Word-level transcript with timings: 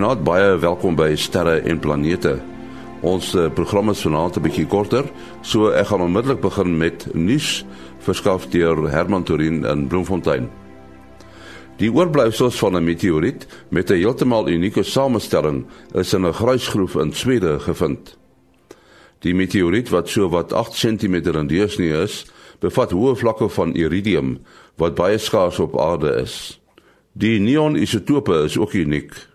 Goeienaand, 0.00 0.24
baie 0.24 0.52
welkom 0.56 0.94
by 0.96 1.10
Sterre 1.12 1.58
en 1.68 1.76
Planete. 1.76 2.30
Ons 3.04 3.34
uh, 3.36 3.50
program 3.52 3.90
is 3.92 4.00
vanaand 4.00 4.38
'n 4.38 4.42
bietjie 4.46 4.64
korter, 4.64 5.04
so 5.44 5.68
ek 5.76 5.90
gaan 5.90 6.00
onmiddellik 6.00 6.40
begin 6.40 6.78
met 6.78 7.04
nuus 7.12 7.66
verskaf 8.00 8.46
deur 8.48 8.88
Herman 8.88 9.26
Torin 9.28 9.60
in 9.68 9.88
Bloemfontein. 9.92 10.48
Die 11.76 11.92
oorblyfsels 11.92 12.56
van 12.58 12.76
'n 12.80 12.84
meteoriet 12.84 13.44
met 13.68 13.90
'n 13.90 14.00
heeltemal 14.00 14.48
unieke 14.48 14.82
samestelling 14.82 15.66
is 15.92 16.14
in 16.14 16.24
'n 16.24 16.32
gruisgroef 16.32 16.94
in 16.96 17.12
Swede 17.12 17.60
gevind. 17.60 18.16
Die 19.20 19.34
meteoriet 19.34 19.90
wat 19.90 20.08
so 20.08 20.28
wat 20.28 20.52
8 20.52 20.72
cm 20.72 21.14
in 21.14 21.46
deursnee 21.46 21.92
is, 22.02 22.24
bevat 22.60 22.90
hoë 22.90 23.16
vlakke 23.16 23.48
van 23.48 23.74
iridium 23.74 24.38
wat 24.76 24.94
baie 24.94 25.18
skaars 25.18 25.58
op 25.58 25.78
aarde 25.78 26.22
is. 26.22 26.60
Die 27.12 27.38
neon-isotope 27.40 28.44
is 28.44 28.56
ook 28.56 28.72
uniek. 28.72 29.29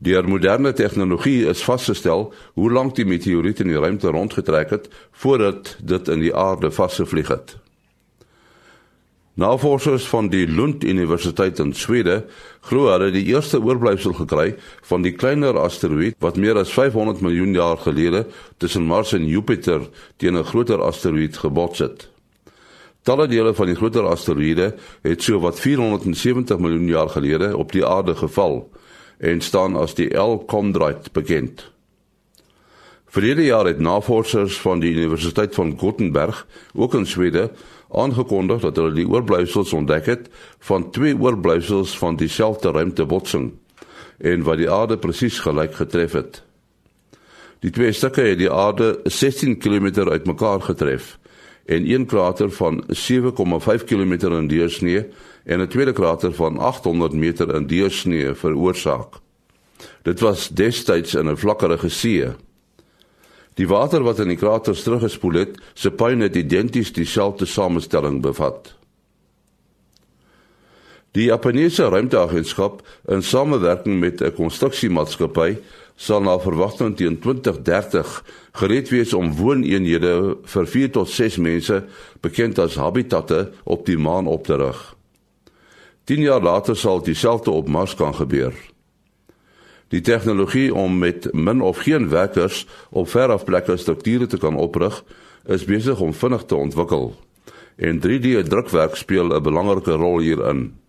Deur 0.00 0.24
moderne 0.24 0.72
tegnologie 0.72 1.44
is 1.44 1.60
vasgestel 1.60 2.30
hoe 2.56 2.70
lank 2.72 2.94
die 2.96 3.04
meteoriet 3.04 3.58
in 3.60 3.68
die 3.68 3.80
ruimte 3.80 4.08
rondgetrek 4.08 4.70
het 4.72 4.86
voordat 5.12 5.74
dit 5.84 6.08
in 6.08 6.22
die 6.24 6.32
aarde 6.32 6.70
vasgevlieg 6.72 7.28
het. 7.28 7.58
Navorsers 9.36 10.08
van 10.08 10.30
die 10.32 10.46
Lund 10.48 10.84
Universiteit 10.84 11.60
in 11.60 11.74
Swede 11.76 12.22
glo 12.64 12.88
hulle 12.88 13.10
die 13.12 13.26
eerste 13.28 13.60
oorblyfsel 13.60 14.16
gekry 14.22 14.54
van 14.88 15.04
die 15.04 15.12
kleiner 15.12 15.60
asteroïde 15.60 16.16
wat 16.24 16.40
meer 16.40 16.56
as 16.56 16.72
500 16.72 17.20
miljoen 17.20 17.52
jaar 17.60 17.76
gelede 17.84 18.24
tussen 18.56 18.88
Mars 18.88 19.12
en 19.12 19.28
Jupiter 19.28 19.84
teen 20.16 20.36
'n 20.36 20.48
groter 20.48 20.80
asteroïde 20.80 21.44
gebots 21.44 21.78
het. 21.78 22.08
Talle 23.02 23.28
dele 23.28 23.54
van 23.54 23.66
die 23.66 23.76
groter 23.76 24.08
asteroïde 24.08 24.74
het 25.02 25.22
so 25.22 25.40
wat 25.40 25.60
470 25.60 26.58
miljoen 26.58 26.88
jaar 26.88 27.08
gelede 27.08 27.56
op 27.56 27.72
die 27.72 27.86
aarde 27.86 28.16
geval 28.16 28.70
en 29.20 29.40
staan 29.44 29.76
as 29.76 29.94
die 29.94 30.08
L 30.16 30.40
Chondrite 30.48 31.12
bekend. 31.12 31.68
Verlede 33.10 33.44
jaar 33.44 33.66
het 33.66 33.80
navorsers 33.82 34.60
van 34.62 34.80
die 34.80 34.92
Universiteit 34.94 35.54
van 35.54 35.74
Gothenburg, 35.78 36.46
ook 36.74 36.94
in 36.94 37.06
Swede, 37.06 37.50
aangekondig 37.90 38.60
dat 38.62 38.76
hulle 38.78 38.94
die 38.94 39.08
oorblyfsels 39.08 39.72
ontdek 39.74 40.06
het 40.06 40.28
van 40.58 40.90
twee 40.94 41.16
oorblyfsels 41.18 41.96
van 41.98 42.16
dieselfde 42.16 42.70
ruimtebotsing 42.70 43.50
en 44.18 44.42
wat 44.46 44.60
die 44.62 44.70
aarde 44.70 44.98
presies 44.98 45.40
gelyk 45.42 45.74
getref 45.74 46.12
het. 46.12 46.42
Die 47.60 47.70
twee 47.70 47.92
stukke 47.92 48.22
het 48.24 48.38
die 48.38 48.50
aarde 48.50 49.00
16 49.04 49.58
km 49.58 50.06
uitmekaar 50.08 50.62
getref 50.62 51.18
en 51.70 51.90
een 51.90 52.06
krater 52.06 52.50
van 52.50 52.84
7,5 52.88 53.84
km 53.84 54.12
in 54.12 54.46
deursnee 54.46 55.06
en 55.44 55.60
'n 55.60 55.68
tweede 55.68 55.92
krater 55.92 56.32
van 56.34 56.58
800 56.58 57.12
meter 57.12 57.54
in 57.54 57.66
deursnee 57.66 58.34
veroorsaak. 58.34 59.14
Dit 60.02 60.20
was 60.20 60.48
destyds 60.48 61.14
in 61.14 61.30
'n 61.30 61.36
vlakkerige 61.36 61.88
see. 61.88 62.26
Die 63.54 63.68
water 63.68 64.02
wat 64.02 64.18
in 64.18 64.28
die 64.28 64.36
kraters 64.36 64.82
teruggespoel 64.82 65.32
het, 65.32 65.60
se 65.74 65.90
puin 65.90 66.20
het 66.20 66.36
identies 66.36 66.92
dieselfde 66.92 67.44
samestelling 67.44 68.22
bevat. 68.22 68.79
Die 71.12 71.24
Japaneese 71.26 71.88
ruimteagentskap 71.90 72.84
in 73.10 73.22
samewerking 73.22 73.98
met 73.98 74.20
'n 74.22 74.34
konstruksiemaatskappy 74.34 75.56
sal 75.96 76.22
na 76.22 76.38
verwagting 76.38 76.96
teen 76.96 77.18
2030 77.18 78.24
gereed 78.52 78.88
wees 78.88 79.12
om 79.12 79.34
wooneenhede 79.34 80.36
vir 80.42 80.66
4 80.66 80.90
tot 80.90 81.08
6 81.08 81.36
mense 81.36 81.84
bekend 82.20 82.58
as 82.58 82.74
habitatte 82.74 83.50
op 83.64 83.86
die 83.86 83.98
maan 83.98 84.26
op 84.26 84.44
te 84.44 84.56
rig. 84.56 84.94
10 86.04 86.20
jaar 86.20 86.42
later 86.42 86.76
sal 86.76 87.02
dieselfde 87.02 87.50
op 87.50 87.68
Mars 87.68 87.94
kan 87.94 88.14
gebeur. 88.14 88.54
Die 89.88 90.00
tegnologie 90.00 90.74
om 90.74 90.98
met 90.98 91.32
min 91.32 91.60
of 91.60 91.78
geen 91.78 92.08
werkers 92.08 92.66
op 92.90 93.08
veraf 93.08 93.44
plekke 93.44 93.76
strukture 93.76 94.26
te 94.26 94.38
kan 94.38 94.56
oprig, 94.56 95.04
is 95.46 95.64
besig 95.64 96.00
om 96.00 96.14
vinnig 96.14 96.44
te 96.44 96.54
ontwikkel. 96.54 97.14
En 97.76 97.98
3D-drukwerk 97.98 98.94
speel 98.96 99.34
'n 99.34 99.42
belangrike 99.42 99.92
rol 99.92 100.18
hierin. 100.18 100.79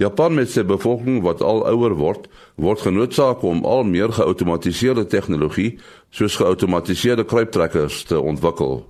Japan 0.00 0.34
met 0.34 0.50
sy 0.50 0.64
bevolking 0.64 1.20
wat 1.22 1.42
al 1.44 1.62
ouer 1.68 1.94
word, 1.98 2.28
word 2.56 2.80
genoodsaak 2.80 3.42
om 3.44 3.64
al 3.68 3.84
meer 3.84 4.12
geautomatiseerde 4.12 5.04
tegnologie 5.06 5.76
soos 6.10 6.38
geautomatiseerde 6.40 7.26
kruiptrekkers 7.28 8.02
te 8.08 8.20
ontwikkel. 8.20 8.82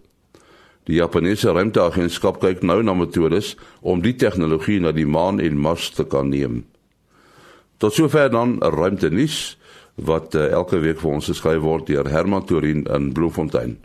Die 0.91 0.99
Japannese 0.99 1.53
ruimteagentskap 1.55 2.41
kyk 2.43 2.63
nou 2.67 2.81
na 2.83 2.95
metodes 2.99 3.55
om 3.81 4.03
die 4.03 4.15
tegnologie 4.19 4.81
na 4.83 4.91
die 4.95 5.07
maan 5.07 5.39
en 5.43 5.59
Mars 5.59 5.91
te 5.95 6.07
kan 6.07 6.31
neem. 6.31 6.65
Tot 7.79 7.95
sover 7.95 8.31
dan 8.31 8.59
ruimtenis 8.63 9.57
wat 9.95 10.35
uh, 10.35 10.49
elke 10.55 10.81
week 10.83 10.99
vir 11.03 11.15
ons 11.19 11.31
geskryf 11.31 11.63
word 11.63 11.87
deur 11.91 12.09
Herman 12.11 12.47
Torin 12.47 12.87
in 12.91 13.13
Bloemfontein. 13.15 13.77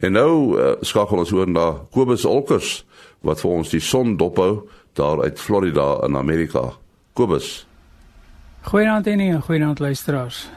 En 0.00 0.12
nou 0.12 0.56
uh, 0.56 0.76
skakel 0.80 1.18
ons 1.20 1.32
oor 1.32 1.48
na 1.48 1.66
Kobus 1.92 2.24
Olkers 2.24 2.84
wat 3.26 3.40
vir 3.42 3.50
ons 3.50 3.72
die 3.72 3.82
son 3.84 4.16
dophou 4.16 4.68
daar 4.96 5.20
uit 5.22 5.40
Florida 5.40 6.00
in 6.06 6.16
Amerika. 6.16 6.70
Kobus. 7.12 7.66
Goeienaand 8.64 9.06
en 9.06 9.42
goeienaand 9.42 9.78
luisteraars. 9.78 10.48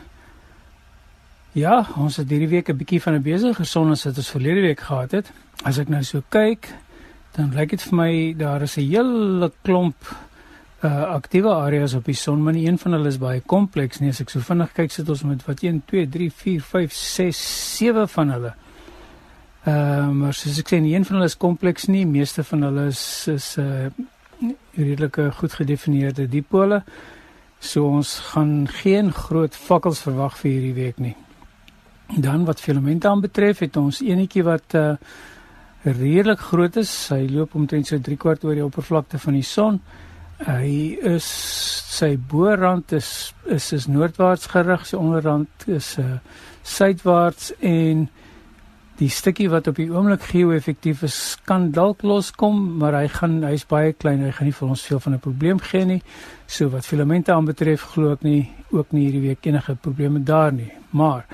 Ja, 1.53 1.83
ons 2.01 2.17
het 2.17 2.29
hierdie 2.31 2.49
week 2.49 2.69
'n 2.69 2.77
bietjie 2.77 3.01
van 3.01 3.13
'n 3.13 3.21
besige 3.21 3.63
son 3.63 3.91
as 3.91 4.03
wat 4.03 4.17
ons 4.17 4.31
verlede 4.31 4.61
week 4.61 4.79
gehad 4.79 5.11
het. 5.11 5.31
As 5.63 5.77
ek 5.77 5.89
nou 5.89 6.03
so 6.03 6.23
kyk, 6.29 6.67
dan 7.35 7.53
lyk 7.53 7.69
dit 7.69 7.81
vir 7.81 7.95
my 7.95 8.33
daar 8.37 8.61
is 8.61 8.77
'n 8.77 8.89
hele 8.89 9.51
klomp 9.61 9.95
uh 10.83 11.03
aktiewe 11.03 11.49
areas 11.49 11.93
op 11.93 12.05
die 12.05 12.15
son, 12.15 12.43
maar 12.43 12.53
een 12.53 12.77
van 12.77 12.91
hulle 12.91 13.07
is 13.07 13.17
baie 13.17 13.41
kompleks 13.41 13.99
nie. 13.99 14.09
As 14.09 14.21
ek 14.21 14.29
so 14.29 14.39
vinnig 14.39 14.73
kyk, 14.73 14.91
sit 14.91 15.09
ons 15.09 15.23
met 15.23 15.45
wat 15.45 15.63
1 15.63 15.83
2 15.85 16.09
3 16.09 16.31
4 16.31 16.61
5 16.61 16.93
6 16.93 17.77
7 17.77 18.07
van 18.07 18.29
hulle. 18.29 18.53
Ehm 19.63 20.09
uh, 20.09 20.11
maar 20.11 20.33
soos 20.35 20.57
ek 20.59 20.73
sê, 20.73 20.77
een 20.83 21.05
van 21.07 21.15
hulle 21.15 21.29
is 21.29 21.39
kompleks 21.39 21.85
nie, 21.87 22.03
meeste 22.05 22.43
van 22.43 22.65
hulle 22.67 22.87
is 22.91 23.03
is 23.31 23.53
uh 23.57 23.87
redelike 24.75 25.29
goed 25.37 25.53
gedefinieerde 25.55 26.25
dipole. 26.27 26.81
So 27.59 27.87
ons 27.87 28.17
gaan 28.33 28.67
geen 28.67 29.13
groot 29.15 29.55
vakkels 29.55 30.01
verwag 30.03 30.35
vir 30.41 30.51
hierdie 30.51 30.73
week 30.75 30.97
nie. 30.99 31.13
Dan 32.17 32.43
wat 32.45 32.59
filamente 32.59 33.07
aanbetref, 33.07 33.61
het 33.63 33.77
ons 33.79 34.01
enetjie 34.03 34.43
wat 34.43 34.75
uh 34.75 34.97
redelik 35.83 36.39
groot 36.39 36.75
is. 36.75 36.91
Hy 37.11 37.27
loop 37.31 37.55
omtrent 37.55 37.87
so 37.87 37.99
3 37.99 38.17
kwart 38.19 38.43
oor 38.43 38.59
die 38.59 38.65
oppervlakte 38.65 39.19
van 39.19 39.37
die 39.37 39.47
son. 39.47 39.79
Hy 40.43 40.99
is 41.13 41.29
sy 41.93 42.17
boorrand 42.17 42.91
is 42.91 43.31
is 43.47 43.71
is 43.79 43.87
noordwaarts 43.87 44.51
gerig, 44.51 44.83
sy 44.87 44.99
onderrand 44.99 45.67
is 45.71 45.93
uh 46.03 46.17
suidwaarts 46.63 47.53
en 47.59 48.09
die 48.99 49.09
stukkie 49.09 49.49
wat 49.49 49.67
op 49.67 49.79
die 49.81 49.89
oomblik 49.89 50.21
geo-effektief 50.29 51.01
is 51.03 51.17
kan 51.49 51.71
dalk 51.73 52.03
loskom, 52.05 52.77
maar 52.77 52.93
hy 52.93 53.07
gaan 53.09 53.39
hy's 53.43 53.65
baie 53.69 53.93
klein, 53.93 54.21
hy 54.21 54.31
gaan 54.31 54.49
nie 54.49 54.57
vir 54.57 54.69
ons 54.69 54.85
veel 54.85 54.99
van 54.99 55.13
'n 55.13 55.19
probleem 55.19 55.59
gee 55.59 55.85
nie. 55.85 56.01
So 56.47 56.69
wat 56.69 56.85
filamente 56.85 57.31
aanbetref, 57.31 57.81
glo 57.93 58.11
ek 58.11 58.23
nie 58.23 58.51
ook 58.71 58.91
nie 58.91 59.09
hierdie 59.09 59.27
week 59.29 59.45
enige 59.45 59.75
probleme 59.75 60.23
daar 60.23 60.53
nie. 60.53 60.71
Maar 60.91 61.25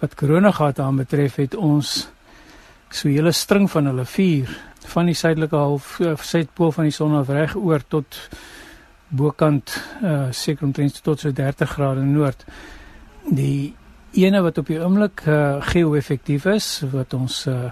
wat 0.00 0.14
koronagate 0.14 0.82
aanbetref, 0.82 1.36
het 1.36 1.54
ons 1.54 2.08
so 2.90 3.08
'n 3.08 3.12
hele 3.12 3.32
string 3.32 3.70
van 3.70 3.86
hulle 3.86 4.04
vier 4.04 4.48
van 4.86 5.06
die 5.06 5.14
suidelike 5.14 5.56
half 5.56 6.00
uh, 6.00 6.16
suidpool 6.16 6.72
van 6.72 6.84
die 6.84 6.92
son 6.92 7.14
af 7.14 7.28
reg 7.28 7.56
oor 7.56 7.80
tot 7.88 8.28
bokant 9.08 9.70
uh 10.02 10.30
seker 10.30 10.66
omtrent 10.66 11.02
tot 11.02 11.20
so 11.20 11.32
30 11.32 11.70
grade 11.70 12.02
noord. 12.02 12.44
Die 13.30 13.74
ene 14.14 14.40
wat 14.42 14.58
op 14.58 14.68
die 14.70 14.78
oomblik 14.78 15.24
uh, 15.26 15.58
geo-effektief 15.72 16.46
is 16.46 16.68
wat 16.92 17.14
ons 17.14 17.46
uh, 17.50 17.70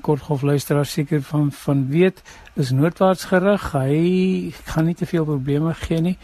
kortgolf 0.00 0.42
luisteraars 0.42 0.92
seker 0.92 1.22
van 1.22 1.50
van 1.52 1.86
weet 1.88 2.22
is 2.54 2.70
noordwaarts 2.70 3.24
gerig. 3.32 3.72
Hy 3.72 4.52
gaan 4.72 4.86
nie 4.88 4.94
te 4.94 5.06
veel 5.06 5.24
probleme 5.24 5.74
gee 5.74 6.00
nie. 6.00 6.16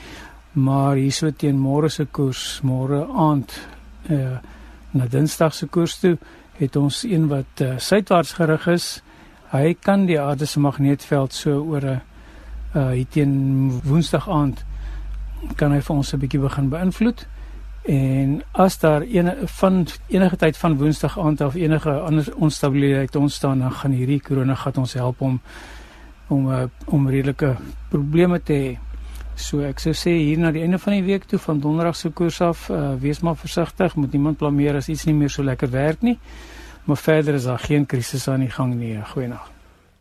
Maar 0.52 1.00
hierso 1.00 1.30
teen 1.30 1.56
môre 1.56 1.88
se 1.90 2.04
koers, 2.04 2.60
môre 2.62 3.06
aand 3.08 3.52
uh, 4.12 4.38
na 4.92 5.08
Dinsdag 5.08 5.54
se 5.56 5.66
koers 5.66 5.98
toe 6.00 6.16
het 6.58 6.76
ons 6.76 7.02
een 7.08 7.28
wat 7.28 7.64
uh, 7.64 7.74
suidwaarts 7.80 8.36
gerig 8.36 8.66
is. 8.68 8.88
Hy 9.52 9.74
kan 9.80 10.06
die 10.06 10.20
aarde 10.20 10.46
se 10.46 10.60
magneetveld 10.60 11.32
so 11.32 11.62
oor 11.64 11.84
'n 11.84 12.00
uh, 12.76 12.90
hier 12.90 13.08
teen 13.08 13.80
Woensdag 13.84 14.28
aand 14.28 14.64
kan 15.56 15.72
hy 15.72 15.80
vir 15.80 15.96
ons 15.96 16.12
'n 16.12 16.18
bietjie 16.18 16.40
begin 16.40 16.68
beïnvloed. 16.68 17.26
En 17.82 18.42
as 18.52 18.78
daar 18.78 19.02
ene 19.02 19.36
van 19.58 19.86
enige 20.08 20.36
tyd 20.36 20.56
van 20.56 20.76
Woensdag 20.78 21.18
aand 21.18 21.40
af 21.40 21.54
enige 21.54 21.90
ander 21.90 22.28
onstabiliteit 22.36 23.16
ontstaan, 23.16 23.58
dan 23.58 23.72
gaan 23.72 23.90
hierdie 23.90 24.20
korona 24.20 24.54
gat 24.54 24.78
ons 24.78 24.92
help 24.92 25.20
om 25.20 25.40
om 26.28 26.48
uh, 26.50 26.62
om 26.84 27.08
redelike 27.08 27.56
probleme 27.90 28.42
te 28.42 28.52
hê. 28.52 28.78
So 29.34 29.60
ek 29.66 29.80
sou 29.80 29.92
sê 29.96 30.14
hier 30.14 30.38
na 30.38 30.52
die 30.52 30.62
einde 30.62 30.78
van 30.78 30.92
die 30.92 31.04
week 31.04 31.24
toe 31.28 31.38
van 31.38 31.60
donderdag 31.60 31.96
se 31.96 32.10
koers 32.10 32.40
af, 32.40 32.68
uh, 32.70 32.94
wees 33.00 33.20
maar 33.20 33.36
versigtig, 33.36 33.96
moet 33.96 34.12
niemand 34.12 34.38
blameer 34.38 34.76
as 34.76 34.88
iets 34.88 35.04
nie 35.04 35.14
meer 35.14 35.30
so 35.30 35.42
lekker 35.42 35.70
werk 35.70 36.02
nie. 36.02 36.18
Maar 36.84 36.96
verder 36.96 37.34
is 37.34 37.44
daar 37.44 37.58
geen 37.58 37.86
krisis 37.86 38.28
aan 38.28 38.40
die 38.40 38.50
gang 38.50 38.74
nie. 38.74 38.96
Goeienaand. 39.12 39.50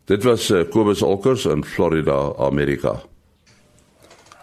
Dit 0.04 0.24
was 0.24 0.50
uh, 0.50 0.64
Kobus 0.70 1.02
Olkers 1.02 1.46
in 1.46 1.64
Florida, 1.64 2.32
Amerika. 2.38 3.00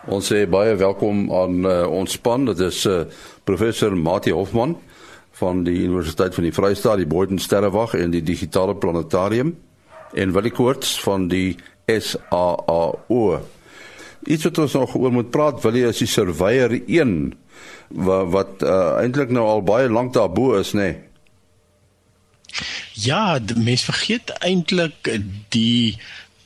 Ons 0.08 0.30
sê 0.32 0.46
baie 0.48 0.78
welkom 0.80 1.26
aan 1.36 1.66
uh, 1.68 1.84
ons 1.92 2.14
span. 2.16 2.46
Dit 2.48 2.62
is 2.64 2.86
uh, 2.88 3.02
professor 3.44 3.92
Mati 3.92 4.32
Hofman 4.32 4.78
van 5.40 5.66
die 5.68 5.82
Universiteit 5.84 6.36
van 6.36 6.48
die 6.48 6.54
Vrystaat, 6.56 7.02
die 7.02 7.10
Boden 7.10 7.40
Sterrewag 7.40 7.98
en 8.00 8.14
die 8.16 8.24
Digitale 8.24 8.78
Planetarium 8.80 9.58
en 10.16 10.32
Willie 10.36 10.54
Koorts 10.56 10.96
van 11.04 11.28
die 11.32 11.58
SAAO. 11.92 13.42
Iets 14.24 14.48
wat 14.48 14.64
ons 14.64 14.78
nog 14.80 14.96
oor 14.96 15.12
moet 15.12 15.30
praat, 15.32 15.60
Willie, 15.64 15.86
is 15.88 16.00
die 16.00 16.08
Surveyor 16.08 16.78
1 16.80 17.14
wat, 18.00 18.32
wat 18.32 18.64
uh, 18.64 18.96
eintlik 19.04 19.32
nou 19.36 19.46
al 19.52 19.64
baie 19.68 19.92
lank 19.92 20.16
daarbo 20.16 20.54
is, 20.60 20.72
nê? 20.78 20.92
Nee? 20.94 21.06
Ja, 23.00 23.40
mense 23.56 23.92
vergeet 23.92 24.32
eintlik 24.44 25.08
die 25.54 26.00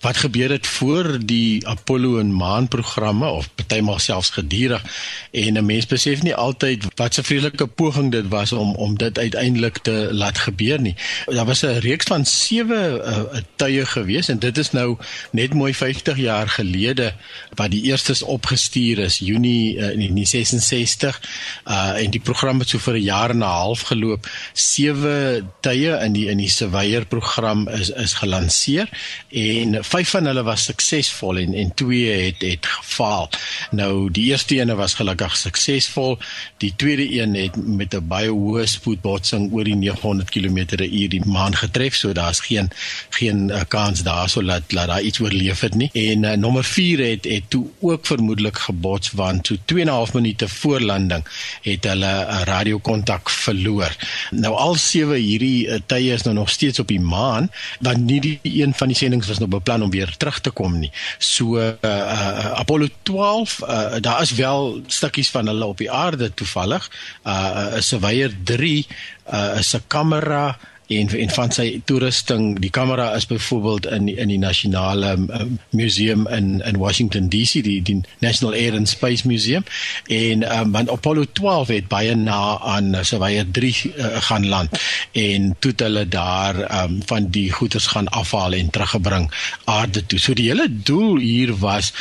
wat 0.04 0.18
gebeur 0.18 0.52
het 0.52 0.68
voor 0.68 1.18
die 1.26 1.68
Apollo 1.68 2.20
en 2.20 2.34
Maan 2.36 2.68
programme 2.68 3.28
of 3.30 3.48
partymal 3.56 4.00
selfs 4.00 4.30
gedurig 4.30 4.84
en 5.32 5.58
'n 5.58 5.66
mens 5.66 5.86
besef 5.86 6.22
nie 6.22 6.36
altyd 6.36 6.84
wat 6.96 7.18
'n 7.18 7.24
vreeslike 7.24 7.68
poging 7.68 8.12
dit 8.12 8.28
was 8.28 8.52
om 8.52 8.76
om 8.76 8.98
dit 8.98 9.20
uiteindelik 9.20 9.78
te 9.78 10.08
laat 10.12 10.38
gebeur 10.38 10.82
nie. 10.82 10.96
Daar 11.26 11.46
was 11.46 11.62
'n 11.62 11.80
reeks 11.80 12.06
van 12.06 12.26
7 12.26 13.02
uh, 13.06 13.40
tye 13.56 13.86
gewees 13.86 14.28
en 14.28 14.40
dit 14.40 14.58
is 14.58 14.72
nou 14.72 14.98
net 15.32 15.54
mooi 15.54 15.74
50 15.74 16.18
jaar 16.18 16.50
gelede 16.50 17.14
wat 17.56 17.72
die 17.72 17.84
eerstes 17.84 18.22
opgestuur 18.22 19.00
is 19.00 19.18
Junie 19.18 19.76
uh, 19.76 19.90
in 19.90 20.00
1966 20.00 21.22
uh 21.66 21.92
en 22.04 22.10
die 22.10 22.20
program 22.20 22.60
het 22.60 22.70
so 22.70 22.78
vir 22.78 22.94
'n 22.94 23.04
jaar 23.04 23.30
en 23.30 23.38
'n 23.38 23.42
half 23.42 23.82
geloop. 23.82 24.28
7 24.54 25.52
tye 25.60 26.00
in 26.04 26.14
die 26.14 26.28
in 26.28 26.38
die 26.38 26.50
Surveyor 26.50 27.06
program 27.06 27.68
is 27.68 27.90
is 27.90 28.14
gelanseer 28.14 28.90
en 29.30 29.84
vyf 29.94 30.10
van 30.16 30.25
hulle 30.25 30.42
was 30.45 30.63
suksesvol 30.69 31.38
en 31.38 31.54
en 31.54 31.72
twee 31.78 32.10
het 32.25 32.42
het 32.42 32.66
gefaal. 32.66 33.30
Nou 33.78 34.10
die 34.12 34.25
eerste 34.31 34.57
een 34.57 34.74
was 34.75 34.95
gelukkig 34.98 35.36
suksesvol. 35.38 36.18
Die 36.57 36.74
tweede 36.75 37.06
een 37.19 37.36
het 37.38 37.56
met 37.56 37.94
'n 37.94 38.07
baie 38.07 38.30
hoë 38.30 38.66
spoedbotsing 38.66 39.51
oor 39.54 39.63
die 39.63 39.75
900 39.75 40.30
km/h 40.30 41.10
die 41.10 41.22
maan 41.25 41.56
getref, 41.56 41.95
so 41.95 42.12
daar's 42.12 42.40
geen 42.40 42.72
geen 43.10 43.50
uh, 43.50 43.62
kans 43.68 44.04
daarso 44.04 44.44
dat 44.44 44.72
laat 44.72 44.88
daar 44.88 45.01
iets 45.01 45.19
oorleef 45.19 45.60
het 45.60 45.75
nie. 45.75 45.90
En 45.94 46.24
uh, 46.24 46.31
nommer 46.31 46.63
4 46.63 47.00
het 47.10 47.24
het 47.24 47.44
toe 47.48 47.68
ook 47.80 48.06
vermoedelik 48.06 48.57
gebots 48.57 49.12
want 49.12 49.48
so 49.48 49.56
2 49.66 49.81
en 49.81 49.88
'n 49.88 49.92
half 49.92 50.13
minute 50.13 50.48
voor 50.48 50.81
landing 50.81 51.24
het 51.62 51.84
hulle 51.84 52.25
'n 52.25 52.34
uh, 52.34 52.42
radiokontak 52.44 53.30
verloor. 53.30 53.95
Nou 54.31 54.56
al 54.56 54.75
sewe 54.75 55.18
hierdie 55.18 55.84
tye 55.86 56.13
is 56.13 56.22
nou 56.22 56.36
nog 56.36 56.50
steeds 56.50 56.80
op 56.80 56.88
die 56.88 57.00
maan, 57.00 57.51
want 57.80 57.98
nie 57.98 58.22
die 58.22 58.40
een 58.44 58.74
van 58.74 58.88
die 58.88 58.98
sendinge 58.98 59.28
was 59.28 59.38
nou 59.38 59.50
beplan 59.50 59.82
om 59.83 59.91
weer 59.91 60.12
terug 60.18 60.39
te 60.41 60.51
kom 60.51 60.80
nie. 60.80 60.91
So 61.18 61.57
uh, 61.59 61.74
uh, 61.83 62.51
Apollo 62.59 62.88
12, 63.03 63.59
uh, 63.62 63.95
daar 64.00 64.21
is 64.21 64.33
wel 64.38 64.81
stukkies 64.88 65.30
van 65.30 65.47
hulle 65.51 65.65
op 65.65 65.77
die 65.77 65.91
aarde 65.91 66.31
toevallig. 66.33 66.89
Uh, 67.24 67.77
'n 67.77 67.81
Surveyor 67.81 68.31
3 68.44 68.88
uh, 69.33 69.59
is 69.59 69.74
'n 69.75 69.83
kamera 69.88 70.57
en 71.00 71.10
en 71.19 71.30
van 71.30 71.51
sy 71.51 71.81
toerusting 71.86 72.60
die 72.63 72.72
kamera 72.74 73.12
is 73.18 73.28
byvoorbeeld 73.30 73.86
in 73.86 74.07
in 74.07 74.31
die 74.31 74.40
nasionale 74.42 75.13
um, 75.18 75.60
museum 75.69 76.28
in 76.28 76.62
in 76.66 76.78
Washington 76.81 77.30
DC 77.30 77.63
die 77.66 77.81
die 77.81 78.01
National 78.19 78.56
Air 78.56 78.75
and 78.75 78.90
Space 78.90 79.28
Museum. 79.28 79.63
En 80.07 80.45
um, 80.60 80.72
want 80.72 80.90
Apollo 80.90 81.25
12 81.34 81.68
het 81.68 81.88
baie 81.88 82.16
na 82.16 82.60
aan 82.60 82.95
Surveyor 83.01 83.45
3 83.51 83.94
uh, 83.95 84.22
gaan 84.30 84.48
land. 84.48 84.80
En 85.12 85.56
toe 85.60 85.74
hulle 85.75 86.07
daar 86.07 86.84
um, 86.84 87.00
van 87.06 87.30
die 87.30 87.51
goederes 87.51 87.88
gaan 87.88 88.07
afhaal 88.07 88.54
en 88.54 88.69
teruggebring 88.69 89.31
aarde 89.63 90.06
toe. 90.06 90.19
So 90.19 90.34
die 90.34 90.50
hele 90.50 90.68
doel 90.69 91.18
hier 91.18 91.56
was 91.57 91.94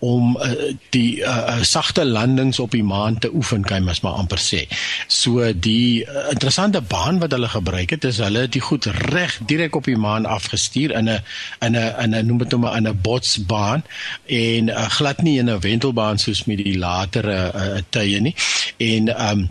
om 0.00 0.36
uh, 0.36 0.72
die 0.94 1.20
uh, 1.20 1.60
sagte 1.62 2.04
landings 2.04 2.58
op 2.58 2.72
die 2.72 2.84
maan 2.84 3.18
te 3.18 3.30
oefen 3.34 3.64
kan 3.68 3.84
mens 3.84 4.00
maar 4.00 4.16
amper 4.20 4.40
sê. 4.40 4.64
So 5.06 5.52
die 5.52 6.04
uh, 6.04 6.30
interessante 6.32 6.80
baan 6.80 7.20
wat 7.20 7.36
hulle 7.36 7.48
gebruik 7.52 7.90
het 7.96 8.04
is 8.08 8.20
hulle 8.24 8.46
het 8.46 8.56
die 8.56 8.64
goed 8.64 8.88
reg 9.10 9.38
direk 9.46 9.76
op 9.76 9.84
die 9.84 9.98
maan 10.00 10.26
afgestuur 10.26 10.96
in 10.96 11.08
'n 11.08 11.20
in 11.60 11.76
'n 11.76 11.94
in 12.04 12.16
'n 12.16 12.26
noem 12.26 12.38
dit 12.38 12.50
nou 12.50 12.60
maar 12.60 12.80
'n 12.80 12.98
botsbaan 13.02 13.84
en 14.26 14.68
uh, 14.68 14.88
glad 14.88 15.22
nie 15.22 15.38
in 15.38 15.50
'n 15.50 15.60
wentelbaan 15.60 16.18
soos 16.18 16.44
met 16.44 16.56
die 16.56 16.78
latere 16.78 17.52
uh, 17.54 17.78
tye 17.90 18.20
nie. 18.20 18.34
En 18.76 19.30
um 19.30 19.50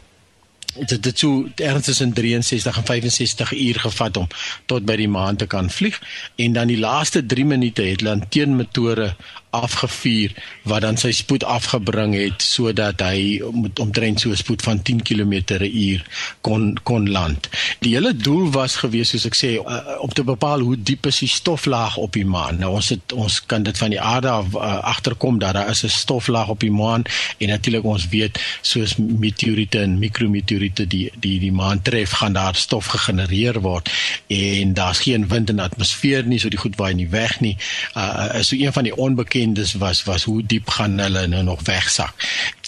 dit 0.75 1.05
het 1.05 1.19
so 1.19 1.47
ernstig 1.55 1.99
in 1.99 2.13
63 2.13 2.77
en 2.77 2.85
65 2.85 3.53
uur 3.53 3.79
gevat 3.79 4.17
om 4.17 4.27
tot 4.65 4.85
by 4.85 4.95
die 4.95 5.09
maan 5.09 5.35
te 5.35 5.47
kan 5.47 5.69
vlieg 5.69 5.99
en 6.35 6.53
dan 6.53 6.67
die 6.67 6.79
laaste 6.79 7.25
3 7.25 7.45
minute 7.45 7.83
het 7.83 8.01
hulle 8.01 8.19
teenmotore 8.29 9.13
afgevuur 9.49 10.33
wat 10.69 10.83
dan 10.85 10.97
sy 11.01 11.09
spoed 11.15 11.43
afgebring 11.43 12.13
het 12.13 12.43
sodat 12.45 13.01
hy 13.01 13.39
met 13.53 13.79
omtrent 13.81 14.21
so 14.21 14.29
'n 14.29 14.37
spoed 14.37 14.61
van 14.61 14.81
10 14.81 15.01
km/h 15.01 16.01
kon 16.41 16.77
kon 16.83 17.09
land. 17.09 17.49
Die 17.79 17.93
hele 17.93 18.13
doel 18.15 18.51
was 18.51 18.75
gewees 18.75 19.09
soos 19.09 19.25
ek 19.25 19.35
sê 19.35 19.49
uh, 19.57 19.97
om 19.99 20.09
te 20.09 20.23
bepaal 20.23 20.59
hoe 20.59 20.77
diep 20.77 21.05
is 21.05 21.19
die 21.19 21.27
stoflaag 21.27 21.97
op 21.97 22.13
die 22.13 22.25
maan. 22.25 22.59
Nou 22.59 22.73
ons 22.75 22.89
het 22.89 23.13
ons 23.13 23.45
kan 23.45 23.63
dit 23.63 23.77
van 23.77 23.89
die 23.89 24.01
aarde 24.01 24.29
af 24.29 24.53
uh, 24.53 24.83
agterkom 24.83 25.39
dat 25.39 25.53
daar 25.53 25.69
is 25.69 25.83
'n 25.83 25.89
stoflaag 25.89 26.49
op 26.49 26.59
die 26.59 26.71
maan 26.71 27.03
en 27.37 27.47
natuurlik 27.47 27.83
ons 27.83 28.07
weet 28.07 28.39
soos 28.61 28.97
meteoriete 28.97 29.79
en 29.79 29.99
mikrometeoriete 29.99 30.58
die 30.59 31.11
die 31.19 31.39
die 31.39 31.51
maan 31.51 31.81
tref 31.81 32.11
gaan 32.19 32.33
daar 32.33 32.55
stof 32.55 32.85
gegenereer 32.85 33.61
word 33.61 33.89
en 34.27 34.73
daar's 34.73 34.99
geen 34.99 35.27
wind 35.27 35.49
in 35.49 35.55
die 35.55 35.65
atmosfeer 35.65 36.25
nie 36.25 36.39
so 36.39 36.49
die 36.49 36.59
goed 36.59 36.77
waai 36.77 36.93
nie 36.93 37.09
weg 37.09 37.39
nie. 37.39 37.57
Uh, 37.95 38.39
is 38.39 38.47
so 38.47 38.55
een 38.55 38.73
van 38.73 38.83
die 38.83 38.95
onbekende 38.95 39.27
onbekendes 39.29 39.73
was 39.73 40.03
was 40.03 40.23
hoe 40.23 40.43
diep 40.45 40.69
gaan 40.69 40.99
hulle 40.99 41.27
nou 41.27 41.43
nog 41.43 41.61
wegsak. 41.63 42.13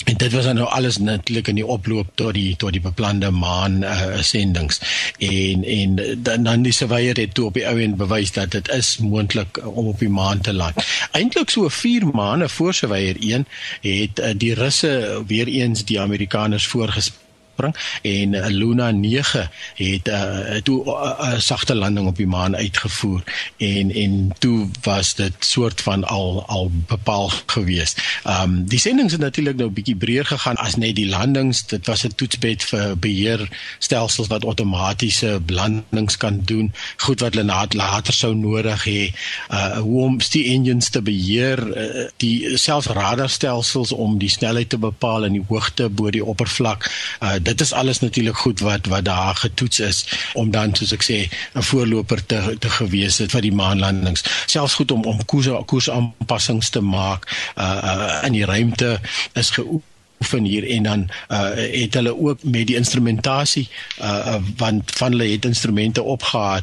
En 0.05 0.17
dit 0.17 0.31
was 0.31 0.45
nou 0.45 0.67
alles 0.67 0.97
natuurlik 0.97 1.47
in 1.47 1.55
die 1.55 1.65
oploop 1.65 2.09
tot 2.15 2.33
die 2.33 2.55
tot 2.55 2.71
die 2.71 2.81
beplande 2.81 3.31
maan 3.31 3.83
uh, 3.83 4.21
sendings. 4.21 4.81
En 5.17 5.63
en 5.63 5.95
dan 6.23 6.43
dan 6.43 6.61
die 6.61 6.73
surveyor 6.73 7.15
het 7.15 7.33
toe 7.33 7.45
op 7.45 7.53
die 7.53 7.67
ou 7.67 7.77
end 7.81 7.97
bewys 7.97 8.31
dat 8.31 8.51
dit 8.51 8.69
is 8.69 8.97
moontlik 8.97 9.61
om 9.65 9.87
op 9.87 9.99
die 9.99 10.09
maan 10.09 10.41
te 10.41 10.53
land. 10.53 10.75
Eintlik 11.11 11.49
so 11.49 11.69
4 11.69 12.07
maande 12.07 12.49
voor 12.49 12.73
surveyor 12.73 13.15
1 13.19 13.47
het 13.81 14.19
uh, 14.19 14.33
die 14.35 14.53
Russe 14.53 15.23
weer 15.27 15.47
eens 15.47 15.85
die 15.85 15.99
Amerikaners 16.01 16.67
voorgespel 16.67 17.20
bring 17.61 17.75
en 18.01 18.33
uh, 18.33 18.45
Luna 18.47 18.91
9 18.91 19.49
het 19.75 20.07
uh, 20.07 20.61
toe 20.63 20.79
'n 20.83 20.89
uh, 20.89 21.33
uh, 21.33 21.39
sagte 21.39 21.75
landing 21.75 22.07
op 22.07 22.17
die 22.17 22.27
maan 22.27 22.55
uitgevoer 22.55 23.23
en 23.57 23.91
en 23.91 24.33
toe 24.39 24.67
was 24.81 25.15
dit 25.15 25.33
soort 25.39 25.81
van 25.81 26.03
al 26.03 26.45
al 26.47 26.71
bepaal 26.87 27.31
gewees. 27.45 27.95
Ehm 28.23 28.43
um, 28.43 28.65
die 28.65 28.79
sendinge 28.79 29.11
het 29.11 29.19
natuurlik 29.19 29.55
nou 29.55 29.69
bietjie 29.69 29.95
breër 29.95 30.25
gegaan 30.25 30.55
as 30.55 30.75
net 30.75 30.95
die 30.95 31.09
landings. 31.09 31.65
Dit 31.67 31.85
was 31.85 32.03
'n 32.03 32.15
toetsbed 32.15 32.63
vir 32.63 32.97
beheer 32.97 33.49
stelsels 33.79 34.27
wat 34.27 34.45
outomatiese 34.45 35.41
landings 35.47 36.17
kan 36.17 36.41
doen. 36.45 36.73
Goed 36.97 37.19
wat 37.19 37.33
hulle 37.33 37.67
later 37.73 38.13
sou 38.13 38.35
nodig 38.35 38.85
hê. 38.85 39.13
Uh 39.49 39.77
hoe 39.77 40.01
om 40.01 40.17
die 40.31 40.45
engines 40.45 40.89
te 40.89 41.01
beheer, 41.01 41.59
uh, 41.77 42.07
die 42.17 42.57
selfs 42.57 42.87
radarstelsels 42.87 43.91
om 43.91 44.17
die 44.17 44.29
snelheid 44.29 44.69
te 44.69 44.77
bepaal 44.77 45.25
en 45.25 45.33
die 45.33 45.45
hoogte 45.47 45.89
bo 45.89 46.09
die 46.09 46.25
oppervlak. 46.25 46.91
Uh 47.19 47.35
dit 47.51 47.61
is 47.61 47.73
alles 47.73 47.99
natuurlik 47.99 48.37
goed 48.37 48.59
wat 48.59 48.89
wat 48.93 49.05
daar 49.05 49.35
getoets 49.35 49.79
is 49.79 49.99
om 50.33 50.51
dan 50.51 50.75
soos 50.75 50.95
ek 50.97 51.03
sê 51.03 51.19
'n 51.27 51.67
voorloper 51.69 52.25
te 52.25 52.39
te 52.59 52.69
gewees 52.79 53.17
het 53.17 53.31
vir 53.31 53.41
die 53.47 53.55
maanlandings. 53.61 54.23
Selfs 54.45 54.79
goed 54.79 54.91
om 54.91 55.03
om 55.03 55.25
koers 55.25 55.49
koers 55.65 55.89
aanpassings 55.89 56.69
te 56.69 56.81
maak 56.81 57.27
uh, 57.57 57.79
uh 57.91 58.27
in 58.27 58.33
die 58.39 58.45
ruimte 58.45 58.99
is 59.33 59.49
geoefen 59.49 59.89
oefen 60.21 60.43
hier 60.45 60.67
en 60.69 60.83
dan 60.83 61.09
uh, 61.29 61.49
het 61.55 61.93
hulle 61.93 62.13
ook 62.17 62.43
met 62.43 62.67
die 62.67 62.75
instrumentasie 62.75 63.69
uh, 64.01 64.37
want 64.57 64.91
van 64.95 65.11
hulle 65.11 65.31
het 65.31 65.45
instrumente 65.45 66.03
opgehaal 66.03 66.61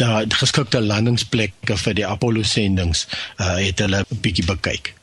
daar 0.00 0.24
geskikte 0.28 0.80
landingsplekke 0.80 1.76
vir 1.76 1.94
die 2.00 2.06
Apollo 2.06 2.42
sendings 2.42 3.06
uh, 3.36 3.56
het 3.60 3.78
hulle 3.78 4.04
'n 4.08 4.20
bietjie 4.20 4.44
bekyk. 4.48 4.94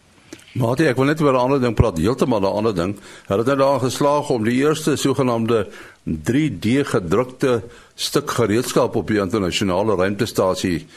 Maar 0.60 0.82
ek 0.84 0.98
wil 1.00 1.08
net 1.08 1.22
oor 1.22 1.34
'n 1.34 1.46
ander 1.46 1.62
ding 1.62 1.76
praat, 1.76 1.98
heeltemal 1.98 2.42
'n 2.42 2.58
ander 2.58 2.76
ding. 2.76 2.96
Hulle 3.28 3.40
het 3.40 3.48
nou 3.48 3.58
daar 3.58 3.80
geslaag 3.80 4.30
om 4.30 4.44
die 4.44 4.60
eerste 4.64 4.96
sogenaamde 4.96 5.68
3D 6.04 6.84
gedrukte 6.84 7.64
stuk 7.96 8.32
gereedskap 8.32 8.96
op 8.96 9.08
die 9.08 9.20
internasionale 9.20 9.96
ruimtestasie 9.96 10.88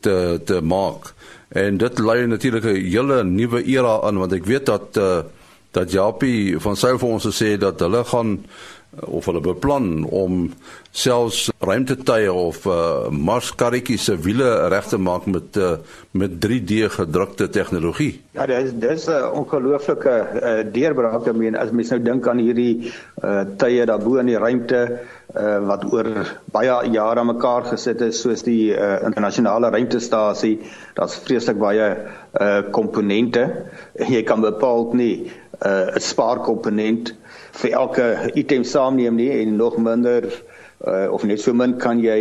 te 0.00 0.40
te 0.44 0.60
maak. 0.60 1.14
En 1.48 1.76
dit 1.76 1.98
lei 1.98 2.26
natuurlik 2.26 2.64
'n 2.64 2.90
hele 2.90 3.24
nuwe 3.24 3.64
era 3.64 4.00
aan 4.02 4.18
want 4.18 4.32
ek 4.32 4.44
weet 4.44 4.66
dat 4.66 4.96
uh, 4.96 5.18
dat 5.70 5.90
Japie 5.90 6.58
van 6.58 6.76
sy 6.76 6.94
vir 6.98 7.08
ons 7.08 7.26
gesê 7.26 7.56
dat 7.58 7.80
hulle 7.80 8.04
gaan 8.04 8.44
of 9.02 9.26
hulle 9.28 9.40
beplan 9.44 10.04
om 10.10 10.52
selfs 10.94 11.48
ruimtetuie 11.64 12.30
of 12.32 12.64
uh, 12.66 13.08
Marskarretjies 13.10 14.06
se 14.08 14.16
wiele 14.26 14.68
reg 14.72 14.86
te 14.90 14.98
maak 14.98 15.26
met 15.26 15.56
uh, 15.56 15.76
met 16.14 16.36
3D 16.44 16.84
gedrukte 16.94 17.48
tegnologie. 17.50 18.20
Ja, 18.36 18.46
dis 18.46 18.70
dis 18.78 19.06
'n 19.08 19.30
ongelooflike 19.40 20.14
uh, 20.14 20.62
deurbraak. 20.72 21.26
Ek 21.26 21.36
meen 21.36 21.56
as 21.58 21.70
mens 21.70 21.90
nou 21.90 22.00
dink 22.02 22.28
aan 22.28 22.38
hierdie 22.38 22.92
uh, 23.22 23.42
tye 23.58 23.86
daarbo 23.86 24.16
in 24.22 24.30
die 24.30 24.38
ruimte 24.38 24.80
uh, 25.34 25.58
wat 25.66 25.84
oor 25.92 26.10
baie 26.54 26.78
jare 26.94 27.20
aan 27.20 27.32
mekaar 27.32 27.66
gesit 27.72 28.00
is 28.00 28.20
soos 28.20 28.42
die 28.46 28.70
uh, 28.76 29.02
internasionale 29.02 29.70
ruimtestasie, 29.74 30.60
daar's 30.94 31.18
vreeslik 31.26 31.58
baie 31.58 31.90
komponente. 32.70 33.42
Uh, 33.42 34.10
jy 34.10 34.22
kan 34.22 34.40
bepaal 34.40 34.92
nie 34.94 35.30
'n 35.62 35.66
uh, 35.66 35.98
spaarkomponent 35.98 37.14
vir 37.60 37.78
elke 37.78 38.06
item 38.34 38.64
saamneem 38.64 39.16
nie 39.16 39.30
en 39.40 39.56
nog 39.56 39.76
minder 39.78 40.26
uh, 40.86 41.08
of 41.12 41.24
net 41.24 41.40
so 41.40 41.54
min 41.56 41.76
kan 41.80 42.00
jy 42.02 42.18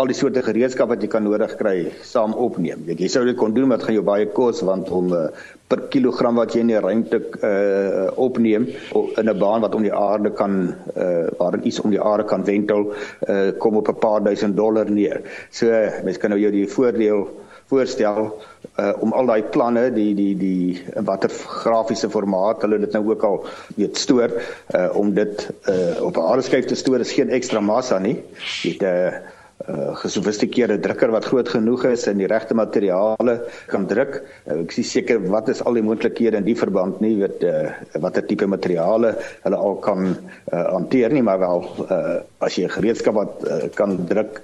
al 0.00 0.10
die 0.10 0.16
soorte 0.16 0.42
gereedskap 0.44 0.90
wat 0.92 1.02
jy 1.04 1.10
kan 1.12 1.24
nodig 1.26 1.54
kry 1.60 1.76
saam 2.06 2.34
opneem. 2.34 2.84
Jy, 2.88 2.96
jy 3.04 3.10
sou 3.12 3.24
dit 3.28 3.38
kon 3.38 3.54
doen 3.54 3.68
maar 3.70 3.80
dit 3.80 3.88
gaan 3.88 3.98
jou 3.98 4.06
baie 4.06 4.28
kos 4.36 4.62
want 4.66 4.90
om 4.92 5.12
uh, 5.16 5.26
per 5.72 5.86
kilogram 5.92 6.40
wat 6.40 6.54
jy 6.54 6.64
in 6.64 6.72
die 6.72 6.80
ruimte 6.82 7.20
uh, 7.22 8.08
opneem 8.20 8.66
in 8.68 9.28
'n 9.30 9.38
baan 9.38 9.64
wat 9.64 9.76
om 9.78 9.86
die 9.86 9.94
aarde 9.94 10.32
kan 10.36 10.74
uh, 10.96 11.28
waarin 11.38 11.66
iets 11.68 11.80
om 11.80 11.94
die 11.94 12.02
aarde 12.02 12.26
kan 12.28 12.44
wentel 12.44 12.90
uh, 12.92 13.52
kom 13.58 13.76
op 13.80 13.88
'n 13.88 14.00
paar 14.02 14.20
duisend 14.22 14.56
dollar 14.56 14.90
neer. 14.90 15.22
So 15.50 15.70
uh, 15.70 16.02
mens 16.04 16.18
kan 16.18 16.30
nou 16.30 16.40
jou 16.40 16.52
die 16.52 16.68
voordeel 16.68 17.28
voorstel 17.72 18.28
uh, 18.76 18.92
om 19.00 19.12
al 19.16 19.30
daai 19.32 19.42
planne 19.54 19.88
die 19.96 20.12
die 20.18 20.32
die 20.36 21.02
watter 21.08 21.32
grafiese 21.64 22.10
formaat 22.12 22.64
hulle 22.66 22.80
dit 22.84 22.96
nou 22.96 23.04
ook 23.10 23.24
al 23.28 23.38
weet 23.78 24.00
stoor 24.00 24.32
uh, 24.36 24.88
om 25.02 25.14
dit 25.16 25.46
uh, 25.68 26.02
op 26.04 26.16
'n 26.16 26.26
aardeskyf 26.32 26.68
te 26.68 26.78
stoor 26.84 27.00
is 27.00 27.16
geen 27.16 27.32
ekstra 27.32 27.60
massa 27.60 27.98
nie. 27.98 28.18
Het 28.62 28.82
'n 28.82 28.84
uh, 28.84 29.31
uh, 29.68 29.94
gesofistikeerde 30.02 30.78
drukker 30.80 31.12
wat 31.14 31.24
groot 31.24 31.48
genoeg 31.48 31.84
is 31.92 32.06
en 32.10 32.18
die 32.18 32.30
regte 32.30 32.54
materiale 32.54 33.38
kan 33.70 33.86
druk. 33.86 34.22
Uh, 34.46 34.62
ek 34.62 34.74
sien 34.76 34.88
seker 34.88 35.22
wat 35.32 35.48
is 35.52 35.62
al 35.62 35.78
die 35.78 35.84
moontlikhede 35.86 36.40
in 36.40 36.48
die 36.48 36.58
verband 36.58 37.00
nie 37.04 37.14
weet 37.20 37.44
uh, 37.46 37.70
watter 38.02 38.26
tipe 38.26 38.46
materiale 38.46 39.14
hulle 39.44 39.62
al 39.68 39.78
kan 39.84 40.08
uh, 40.12 40.66
hanteer 40.72 41.12
nie, 41.12 41.22
maar 41.22 41.40
wel 41.42 41.66
uh, 41.88 42.20
as 42.38 42.58
jy 42.58 42.66
'n 42.66 42.76
gereedskap 42.78 43.14
wat 43.14 43.44
uh, 43.46 43.68
kan 43.74 43.98
druk 44.06 44.42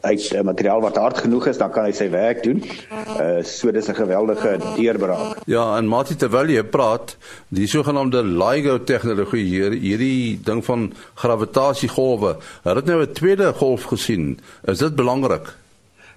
uit 0.00 0.32
uh, 0.32 0.40
materiaal 0.40 0.80
wat 0.80 0.96
hard 0.96 1.18
genoeg 1.18 1.46
is, 1.50 1.58
dan 1.58 1.70
kan 1.74 1.86
hy 1.88 1.92
sy 1.96 2.08
werk 2.12 2.42
doen. 2.46 2.62
Uh 3.16 3.42
so 3.46 3.70
dis 3.72 3.88
'n 3.88 3.94
geweldige 3.94 4.58
deurbraak. 4.76 5.42
Ja, 5.46 5.76
en 5.76 5.88
Mati 5.88 6.16
terwyl 6.16 6.50
jy 6.50 6.62
praat, 6.62 7.16
die 7.48 7.66
sogenaamde 7.66 8.22
LIGO 8.22 8.78
tegnologie 8.84 9.44
hier, 9.44 9.70
hierdie 9.72 10.38
ding 10.44 10.64
van 10.64 10.92
gravitasiegolwe, 11.14 12.36
het 12.62 12.74
dit 12.74 12.86
nou 12.86 13.02
'n 13.02 13.12
tweede 13.12 13.52
golf 13.52 13.82
gesien. 13.82 14.35
Is 14.64 14.78
dit 14.78 14.94
belangrik? 14.94 15.54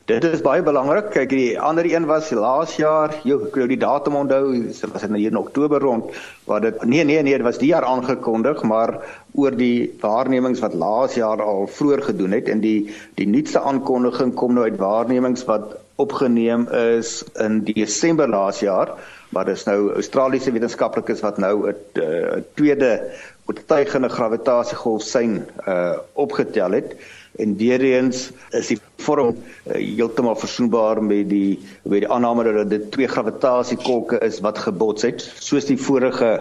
Dit 0.09 0.23
is 0.25 0.41
baie 0.41 0.63
belangrik. 0.65 1.11
Kyk, 1.13 1.29
die 1.29 1.59
ander 1.61 1.85
een 1.85 2.07
was 2.09 2.31
laas 2.33 2.71
jaar, 2.81 3.11
jy 3.27 3.35
kan 3.53 3.69
die 3.69 3.77
datum 3.77 4.15
onthou, 4.23 4.55
dit 4.57 4.79
was 4.89 5.03
in 5.05 5.17
hier 5.19 5.29
in 5.29 5.37
Oktober 5.37 5.83
rond, 5.85 6.15
waar 6.49 6.63
dit 6.65 6.79
nee 6.81 7.03
nee 7.05 7.21
nee, 7.21 7.35
dit 7.37 7.45
was 7.45 7.59
die 7.61 7.69
jaar 7.69 7.85
aangekondig, 7.85 8.63
maar 8.65 8.95
oor 9.37 9.53
die 9.53 9.91
waarnemings 10.01 10.63
wat 10.65 10.73
laas 10.73 11.13
jaar 11.19 11.43
al 11.45 11.69
vroeër 11.69 12.01
gedoen 12.07 12.33
het 12.33 12.49
en 12.49 12.63
die 12.65 12.89
die 13.21 13.27
nuutste 13.29 13.61
aankondiging 13.61 14.33
kom 14.33 14.57
nou 14.57 14.65
uit 14.65 14.81
waarnemings 14.81 15.45
wat 15.45 15.77
opgeneem 16.01 16.65
is 16.97 17.19
in 17.37 17.61
Desember 17.67 18.29
laas 18.33 18.63
jaar, 18.65 18.95
maar 19.29 19.45
dis 19.45 19.67
nou 19.69 19.93
Australiese 19.93 20.55
wetenskaplikes 20.55 21.21
wat 21.21 21.37
nou 21.37 21.69
'n 21.69 21.75
uh, 22.01 22.41
tweede 22.57 23.11
oortuigende 23.45 24.09
gravitasiegolf 24.09 25.05
sien 25.05 25.43
uh 25.67 26.01
opgetel 26.13 26.81
het 26.81 26.97
en 27.37 27.55
weer 27.55 27.81
eens 27.81 28.29
is 28.49 28.67
die 28.67 28.79
vorm 28.97 29.35
uh, 29.35 29.73
heeltemal 29.73 30.35
versoenbaar 30.35 31.03
met 31.03 31.29
die 31.29 31.59
met 31.83 32.03
die 32.03 32.09
aanname 32.09 32.43
dat 32.43 32.69
dit 32.69 32.91
twee 32.91 33.07
gravitasiekolke 33.07 34.19
is 34.25 34.39
wat 34.45 34.57
gebots 34.57 35.05
het 35.07 35.23
soos 35.37 35.69
die 35.69 35.77
vorige 35.77 36.33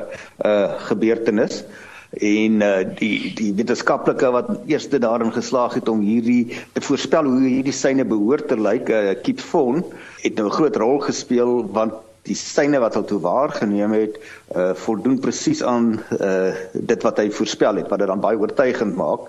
uh 0.45 0.57
gebeurtenis. 0.89 1.65
En 2.11 2.63
uh, 2.65 2.89
die 2.97 3.35
die 3.37 3.53
wetenskaplike 3.55 4.31
wat 4.33 4.49
eerste 4.67 4.99
daarin 4.99 5.33
geslaag 5.33 5.75
het 5.77 5.89
om 5.93 6.01
hierdie 6.01 6.57
te 6.73 6.81
voorspel 6.81 7.29
hoe 7.29 7.45
hierdie 7.45 7.77
syne 7.77 8.05
behoort 8.09 8.49
te 8.49 8.57
lyk 8.57 8.89
uh, 8.89 9.13
Kip 9.23 9.43
Thorne 9.45 9.85
het 10.23 10.35
nou 10.35 10.49
'n 10.49 10.57
groot 10.57 10.77
rol 10.77 10.99
gespeel 11.05 11.69
want 11.73 11.93
die 12.29 12.37
syne 12.37 12.81
wat 12.81 12.97
hy 12.97 13.03
toe 13.09 13.21
waargeneem 13.25 13.93
het 13.97 14.17
uh 14.57 14.73
voldoen 14.75 15.19
presies 15.21 15.63
aan 15.63 15.99
uh 16.21 16.53
dit 16.73 17.03
wat 17.03 17.21
hy 17.21 17.29
voorspel 17.31 17.77
het 17.81 17.89
wat 17.93 17.99
dit 17.99 18.09
dan 18.09 18.25
baie 18.25 18.41
oortuigend 18.41 18.97
maak 18.97 19.29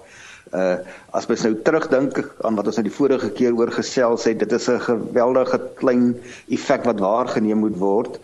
Uh 0.54 0.78
as 1.14 1.28
mens 1.28 1.44
nou 1.46 1.56
terugdink 1.66 2.18
aan 2.42 2.56
wat 2.56 2.68
ons 2.70 2.78
nou 2.80 2.88
die 2.88 2.98
vorige 2.98 3.30
keer 3.38 3.54
oor 3.54 3.72
gesels 3.72 4.26
het, 4.26 4.40
dit 4.40 4.52
is 4.52 4.70
'n 4.70 4.80
geweldige 4.80 5.60
klein 5.76 6.16
effek 6.50 6.86
wat 6.86 7.00
waargeneem 7.00 7.60
moet 7.66 7.78
word 7.78 8.20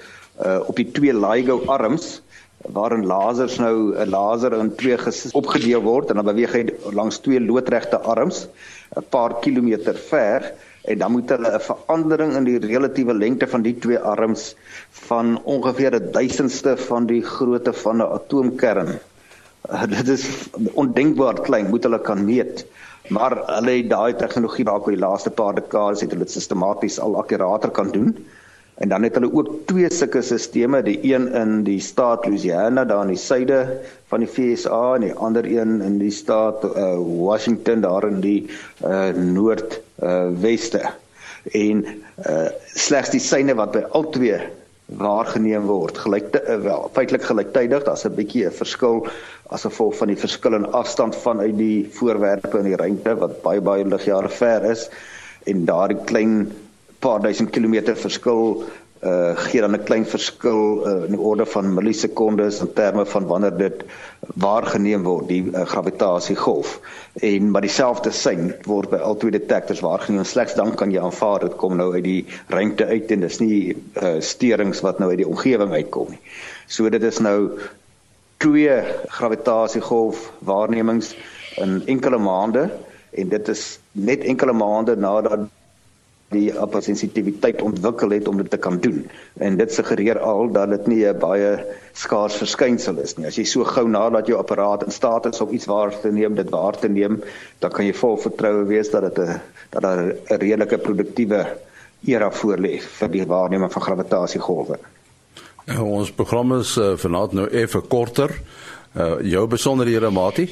uh 0.46 0.60
op 0.68 0.76
die 0.76 0.92
twee 0.92 1.14
LIGO 1.14 1.62
arms 1.68 2.22
waarin 2.74 3.06
lasers 3.06 3.58
nou 3.60 3.94
'n 3.94 4.10
laser 4.10 4.54
in 4.54 4.76
twee 4.76 4.98
opgedeel 5.34 5.82
word 5.82 6.10
en 6.10 6.16
dan 6.16 6.26
beweeg 6.26 6.54
hy 6.54 6.64
langs 6.94 7.20
twee 7.20 7.40
loodregte 7.40 8.00
arms 8.00 8.48
'n 8.96 9.06
paar 9.10 9.40
kilometer 9.40 9.96
ver 9.96 10.54
en 10.86 10.98
dan 10.98 11.12
moet 11.12 11.30
hulle 11.30 11.52
'n 11.54 11.60
verandering 11.60 12.36
in 12.36 12.44
die 12.44 12.60
relatiewe 12.60 13.14
lengte 13.14 13.48
van 13.48 13.62
die 13.62 13.78
twee 13.80 14.00
arms 14.00 14.56
van 14.90 15.42
ongeveer 15.44 15.96
'n 15.96 16.12
duisendste 16.12 16.78
van 16.78 17.06
die 17.06 17.22
grootte 17.22 17.74
van 17.74 17.98
'n 17.98 18.12
atoomkern 18.18 19.00
Uh, 19.72 19.84
dit 19.90 20.08
is 20.08 20.26
ondenkbaar 20.74 21.42
klein 21.42 21.70
moet 21.70 21.84
hulle 21.84 22.02
kan 22.02 22.26
meet. 22.26 22.66
Maar 23.08 23.38
hulle 23.46 23.78
het 23.78 23.90
daai 23.90 24.16
tegnologie 24.18 24.66
waar 24.66 24.82
oor 24.82 24.94
die 24.96 25.02
laaste 25.02 25.30
paar 25.30 25.56
dekades 25.58 26.02
het 26.02 26.14
hulle 26.14 26.26
dit 26.26 26.34
sistematies 26.34 27.00
al 27.00 27.18
akkurater 27.22 27.70
kan 27.70 27.92
doen. 27.94 28.16
En 28.76 28.90
dan 28.90 29.04
het 29.04 29.16
hulle 29.16 29.32
ook 29.34 29.50
twee 29.66 29.88
sulke 29.94 30.22
stelsels 30.22 30.84
die 30.84 30.98
een 31.14 31.28
in 31.34 31.64
die 31.64 31.80
staat 31.80 32.26
Louisiana 32.26 32.84
daar 32.86 33.06
in 33.08 33.14
die 33.14 33.22
suide 33.22 33.60
van 34.12 34.20
die 34.20 34.28
VSA 34.30 34.96
en 34.96 35.06
die 35.08 35.14
ander 35.14 35.46
een 35.46 35.82
in 35.82 35.98
die 35.98 36.12
staat 36.12 36.64
uh, 36.64 36.98
Washington 37.00 37.82
daar 37.82 38.08
in 38.08 38.20
die 38.20 38.50
uh, 38.84 39.10
noord 39.16 39.80
uh, 40.04 40.28
weste 40.42 40.82
en 41.52 41.86
uh, 42.28 42.48
slegs 42.74 43.14
die 43.16 43.24
syne 43.24 43.56
wat 43.56 43.72
by 43.78 43.86
al 43.96 44.10
twee 44.12 44.42
waargeneem 44.86 45.66
word. 45.66 45.98
Gelyk 45.98 46.36
uh, 46.36 46.58
wel 46.62 46.90
feitelik 46.94 47.26
gelyktydig 47.26 47.84
daar's 47.84 48.06
'n 48.06 48.16
bietjie 48.16 48.46
'n 48.46 48.52
verskil 48.52 49.08
as 49.50 49.66
gevolg 49.66 49.98
van 49.98 50.08
die 50.08 50.18
verskillende 50.18 50.68
afstand 50.68 51.16
vanuit 51.16 51.58
die 51.58 51.88
voorwerpe 51.92 52.58
in 52.58 52.70
die 52.70 52.76
ruimte 52.76 53.16
wat 53.18 53.42
baie 53.42 53.62
baie 53.62 53.86
ligjare 53.86 54.30
ver 54.30 54.64
is. 54.72 54.90
En 55.46 55.66
daardie 55.66 56.04
klein 56.06 56.52
paar 57.00 57.22
duisend 57.22 57.50
kilometer 57.50 57.96
verskil 57.96 58.64
uh 59.04 59.38
gee 59.38 59.62
dan 59.62 59.76
'n 59.76 59.84
klein 59.84 60.06
verskil 60.06 60.88
uh, 60.88 61.04
in 61.06 61.14
die 61.14 61.20
orde 61.20 61.46
van 61.46 61.74
millisekondes 61.74 62.62
in 62.62 62.74
terme 62.74 63.06
van 63.06 63.26
wanneer 63.26 63.58
dit 63.58 63.84
waargeneem 64.34 65.04
word 65.04 65.28
die 65.30 65.42
uh, 65.52 65.66
gravitasiegolf 65.70 66.80
en 67.26 67.52
maar 67.52 67.66
dieselfde 67.66 68.12
sein 68.12 68.54
word 68.66 68.90
by 68.92 68.98
al 68.98 69.18
twee 69.22 69.32
detektors 69.36 69.84
waargeneem 69.86 70.26
slegs 70.28 70.58
dan 70.58 70.76
kan 70.76 70.92
jy 70.92 71.02
aanvaar 71.04 71.46
dit 71.46 71.56
kom 71.62 71.78
nou 71.78 71.92
uit 71.94 72.04
die 72.04 72.26
ruimte 72.54 72.86
uit 72.86 73.12
en 73.12 73.26
dis 73.26 73.40
nie 73.40 73.60
uh, 73.74 74.18
sterings 74.20 74.84
wat 74.86 75.00
nou 75.00 75.10
uit 75.14 75.22
die 75.24 75.30
omgewing 75.30 75.74
uitkom 75.74 76.14
nie. 76.16 76.22
So 76.68 76.90
dit 76.90 77.04
is 77.04 77.22
nou 77.24 77.56
twee 78.44 78.82
gravitasiegolf 79.08 80.32
waarnemings 80.40 81.16
in 81.62 81.82
enkele 81.86 82.18
maande. 82.18 82.70
En 83.16 83.30
dit 83.32 83.48
is 83.48 83.80
net 83.92 84.24
enkele 84.28 84.54
maande 84.54 84.96
nadat 85.00 85.48
die 86.36 86.52
appelsensitiwiteit 86.60 87.64
ontwikkel 87.66 88.14
het 88.18 88.28
om 88.28 88.38
dit 88.44 88.50
te 88.52 88.60
kan 88.62 88.78
doen. 88.84 89.02
En 89.40 89.58
dit 89.58 89.74
suggereer 89.74 90.20
al 90.20 90.52
dat 90.52 90.70
dit 90.76 90.88
nie 90.92 91.06
'n 91.08 91.20
baie 91.20 91.52
skaars 91.94 92.36
verskynsel 92.36 93.00
is 93.00 93.18
nie. 93.18 93.28
As 93.28 93.38
jy 93.40 93.46
so 93.46 93.64
gou 93.64 93.88
nadat 93.88 94.28
jou 94.28 94.38
apparaat 94.40 94.84
in 94.86 94.92
staat 94.92 95.26
is 95.26 95.42
om 95.42 95.54
iets 95.54 95.66
waar 95.66 96.00
te 96.02 96.12
neem, 96.12 96.36
dit 96.36 96.50
waar 96.50 96.78
te 96.78 96.90
neem, 96.90 97.24
dan 97.60 97.72
kan 97.72 97.86
jy 97.86 97.94
vol 97.94 98.18
vertroue 98.18 98.66
wees 98.66 98.90
dat 98.92 99.02
dit 99.02 99.26
'n 99.26 99.42
dat 99.72 99.82
daar 99.82 100.04
'n 100.04 100.18
redelike 100.28 100.78
produktiewe 100.78 101.46
era 102.06 102.32
voorlê 102.32 102.80
vir 102.82 103.10
die 103.10 103.26
waarneming 103.26 103.72
van 103.72 103.82
gravitasiegolwe. 103.82 104.78
Ja, 105.66 105.82
ons 105.82 106.12
program 106.12 106.60
is 106.60 106.78
uh, 106.78 106.94
vanaand 106.96 107.32
nou 107.34 107.48
effe 107.50 107.82
korter. 107.82 108.30
Uh 108.96 109.20
jou 109.22 109.48
besonderhede, 109.48 110.10
Mati? 110.10 110.46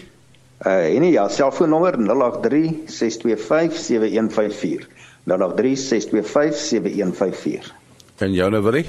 Uh 0.66 0.96
en 0.96 1.04
ja, 1.12 1.28
selfoonnommer 1.30 1.98
083 1.98 2.90
625 2.90 3.78
7154. 3.78 4.88
083 5.24 5.78
625 5.78 6.58
7154. 6.58 7.74
En 8.18 8.34
jou 8.34 8.52
nou 8.52 8.64
wil? 8.64 8.84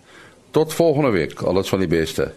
tot 0.51 0.75
volgende 0.75 1.11
week. 1.11 1.43
Alles 1.43 1.69
van 1.69 1.79
die 1.79 1.89
beste 1.89 2.33